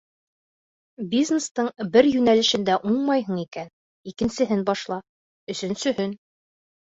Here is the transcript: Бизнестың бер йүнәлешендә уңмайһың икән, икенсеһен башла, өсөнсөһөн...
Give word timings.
Бизнестың 1.09 1.67
бер 1.95 2.09
йүнәлешендә 2.11 2.77
уңмайһың 2.93 3.43
икән, 3.43 3.69
икенсеһен 4.13 4.65
башла, 4.71 4.99
өсөнсөһөн... 5.57 6.19